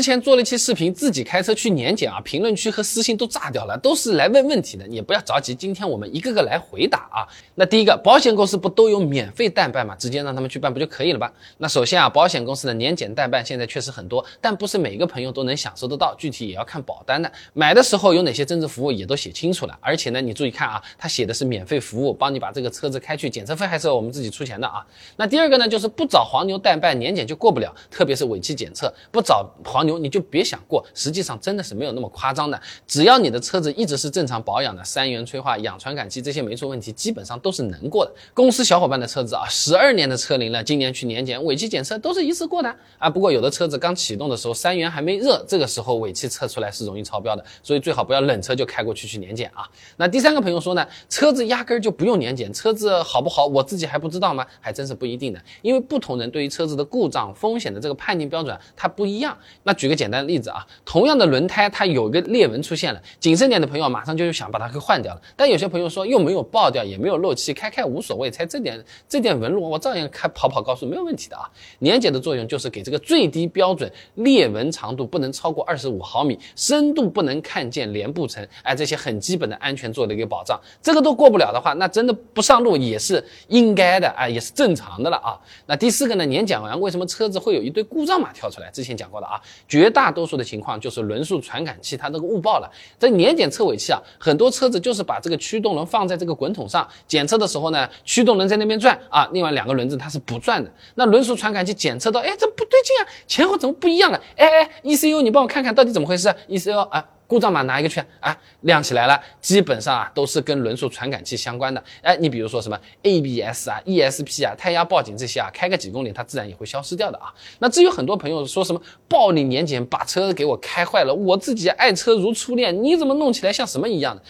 [0.00, 7.28] 之前做了一期视频，自己开车去年检啊，评论区和私信都炸掉了，都是来问问题的，你也不要着急，今天我们一个个来回答啊。
[7.54, 9.94] 那第一个，保险公司不都有免费代办吗？
[9.96, 11.30] 直接让他们去办不就可以了吧？
[11.58, 17.30] 那首先啊，保险公司的年检代办现在确实很多，但不是每个朋友都能享受得到，具体也要看保单的。
[17.52, 24.82] 买的时候有哪些增值服务也都写清楚了，而且呢，你注意看啊，他写的是免费服务，帮你把这个车子开去，检测费还是要我们自己出钱的啊。
[25.18, 29.89] 那第二个呢，就是不找黄牛代办年检就过不了，特别是尾气检测，不找黄牛。
[29.98, 32.60] 你就别想过，实际上真的是没有那么夸张的。
[32.86, 38.12] 只要你的车子一直是正常保养的，三元催化、氧传感器这些没出问题，基本上都是能过的。
[38.34, 43.08] 公司小伙伴的车子啊，十二年的车龄了，今年去年检尾气检测都是一次过的啊。
[43.08, 49.68] 不过有的车子刚启动的时候，三元还没热，这个时候尾气测出来是容易超标的，所以最好不要冷车就开过去去年检啊。
[49.96, 54.46] 那第三个朋友说呢，车子压根儿就不用年检，车子好不好我自己还不知道吗？
[54.60, 59.36] 还真是不一定的，因为不同人对于车子的故障风险的这个判定标准它不一样。
[59.62, 65.22] 那举个简单的例子啊，同样的轮胎，它有一个裂纹出现了，谨慎点的朋友马上就想把它给换掉了。
[65.34, 71.48] 但有些朋友说又没有爆掉，也没有漏气，开开无所谓，才这点这点纹路，我照样开跑跑高速没有问题的啊。
[71.78, 80.60] 年检的作用就是给这个最低标准裂纹长度不能超过二十五毫米，深度不能看见连布层，哎，这些很基本的安全做的一个保障。
[80.82, 85.40] 这个都过不了的话，那真的不上路也是应该的啊，也是正常的了啊。
[85.64, 88.70] 那第四个呢，年检完为什么车子会有一堆故障码跳出来？
[88.70, 90.10] 之前讲过的啊，绝大。
[90.10, 100.68] 多数的情况就是轮速传感器它那个误报了，在年检测尾气啊，很多车子就是把这个驱动轮放在这个滚筒上，检测的时候呢，驱动轮在那边转啊，另外两个轮子它是不转的。
[100.96, 104.20] 那轮速传感器检测到，哎，这不对劲啊，前后怎么不一样了？
[104.36, 107.06] 哎哎，ECU 你帮我看看到底怎么回事？ECU 啊。
[107.30, 111.80] 故障码拿一个去啊，亮起来了，基本上啊都是跟轮速传感器相关的。
[112.02, 117.32] 哎，你比如说什么 ABS 啊、ESP 啊、胎压报警这些啊，开个几公里它自然也会消失掉的啊。
[117.60, 124.22] 那至于很多朋友说什么暴力年检把车给我开坏了，我自己爱车如初恋，你怎么弄起来像什么一样的？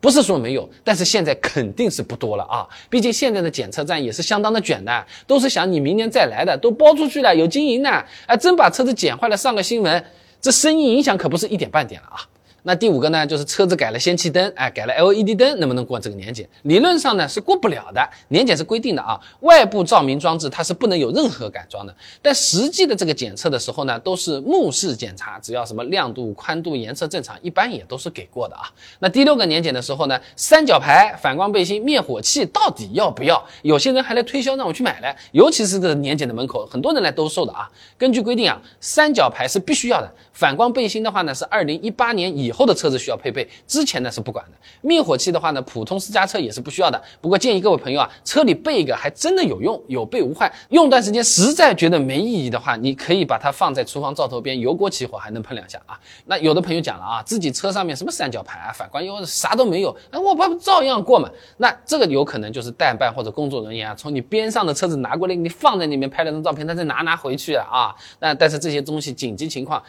[0.00, 2.66] 不是说没有，但是现在肯定是不多了啊。
[2.88, 7.90] 毕竟现在的检测站也是相当的卷的，都是想你明年再来的，都包出去了，有经营的。
[8.24, 10.02] 哎，真把车子检坏了，上个新闻。
[10.40, 12.20] 这生意影响可不是一点半点了啊！
[12.62, 16.48] 那第五个呢，就是车子改了氙气灯，哎，改了 LED 灯，能不能过这个年检？
[16.62, 21.94] 理论上呢是过不了的，年检是规定的啊，外部照明装置它是不能有任何改装的。
[22.20, 28.70] 但实际的这个检测的时候呢，都是目视检查，只要什么亮度、宽度、颜色正常，一般也都是给过的啊。
[28.98, 33.42] 那第六个年检的时候呢，三角牌、反光背心、灭火器到底要不要？
[33.62, 37.70] 有些人还来推销让我去买来，尤其是这年检的门口，很多人来兜售的啊。
[37.96, 44.58] 根据规定啊，三角牌是必须要的，反光背心的话呢，是二零一八年以以后的车子需要配备，之前呢是不管的。
[44.80, 47.00] 灭火器的话呢，普通私家车也是不需要的。
[47.20, 50.52] 不过建议各位朋友啊，车里备一个还真的有用，有备无患。
[50.70, 55.96] 用段时间实在觉得没意义的话，你可以把它放在厨房灶头边，油锅起火还能喷两下啊。
[56.26, 61.30] 那有的朋友讲了啊，自己车上面什么三角牌啊、反光油啥都没有，哎，我不照样过嘛？
[61.58, 67.94] 那这个有可能就是代办或者工作人员啊，从你边上的车子拿过来，你放在里面拍了张照片，他再拿拿回去啊。
[68.18, 69.80] 那但是这些东西紧急情况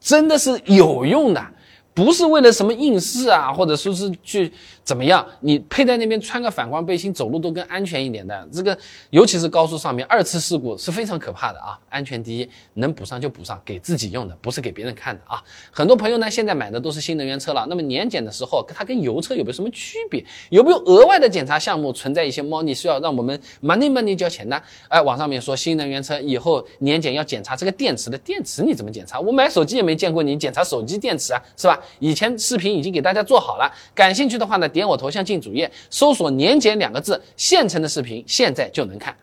[0.00, 1.46] 真的是有用的。
[1.92, 4.50] 不是为了什么应试啊，或者说是去
[4.84, 5.24] 怎么样？
[5.40, 8.48] 你配在那边穿个反光背心，走路都更安全一点的。
[8.52, 8.76] 这个
[9.10, 11.78] 尤其是高速上面，二次事故是非常可怕的啊！
[11.88, 15.42] 安全第一，能补上就补上，给自己用的，不是给别人看的啊！
[15.70, 17.66] 很多朋友呢，现在买的都是新能源车了。
[17.68, 20.24] 那么年检的时候，它跟油车有没有什么区别？
[20.50, 21.92] 有没有额外的检查项目？
[21.92, 24.60] 存在一些猫腻需要让我们 money money 交钱呢？
[24.88, 29.20] 哎，网上面说新能源车以后年检要检查这个电池的电池，你怎么检查？
[29.20, 31.78] 我买手机也没见过你检查手机电池啊，是吧？
[31.98, 39.14] 以前视频已经给大家做好了，感兴趣的话呢，点我头像进主页，搜索“年检”两个字，现成的视频现在就能看。